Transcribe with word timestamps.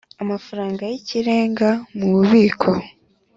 amafaranga 0.23 0.81
y 0.91 0.93
ikirenga 0.99 1.69
mu 1.97 2.05
bubiko 2.15 2.69